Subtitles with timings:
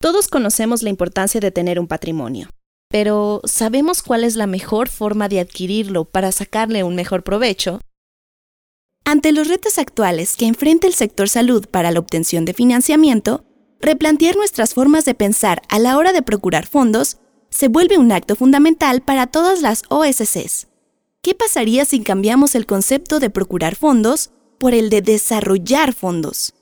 [0.00, 2.50] Todos conocemos la importancia de tener un patrimonio,
[2.88, 7.80] pero ¿sabemos cuál es la mejor forma de adquirirlo para sacarle un mejor provecho?
[9.04, 13.44] Ante los retos actuales que enfrenta el sector salud para la obtención de financiamiento,
[13.80, 17.16] replantear nuestras formas de pensar a la hora de procurar fondos
[17.50, 20.68] se vuelve un acto fundamental para todas las OSCs.
[21.22, 24.30] ¿Qué pasaría si cambiamos el concepto de procurar fondos
[24.60, 26.54] por el de desarrollar fondos?